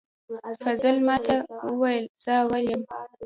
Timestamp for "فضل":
0.63-0.95